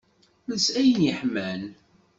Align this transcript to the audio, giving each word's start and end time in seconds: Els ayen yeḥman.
Els 0.51 0.65
ayen 0.81 1.01
yeḥman. 1.07 1.61